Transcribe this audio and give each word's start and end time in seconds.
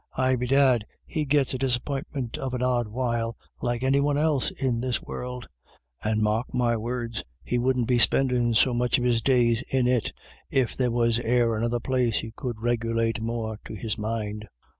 Aye 0.17 0.35
bedad, 0.35 0.83
he 1.05 1.25
gits 1.25 1.53
a 1.53 1.59
disappointment 1.59 2.35
of 2.39 2.55
an 2.55 2.63
odd 2.63 2.87
while, 2.87 3.37
like 3.61 3.83
any 3.83 3.99
one 3.99 4.17
else 4.17 4.49
in 4.49 4.81
this 4.81 4.99
world; 4.99 5.47
and, 6.03 6.23
mark 6.23 6.51
my 6.55 6.75
words, 6.75 7.23
he 7.43 7.59
wouldn't 7.59 7.87
be 7.87 7.99
spendin' 7.99 8.55
so 8.55 8.73
much 8.73 8.97
of 8.97 9.03
his 9.03 9.21
days 9.21 9.61
in 9.69 9.85
it, 9.85 10.11
if 10.49 10.75
there 10.75 10.89
was 10.89 11.19
e'er 11.19 11.55
another 11.55 11.79
place 11.79 12.21
he 12.21 12.33
could 12.35 12.63
regulate 12.63 13.21
more 13.21 13.59
to 13.63 13.75
his 13.75 13.95
mind." 13.95 14.47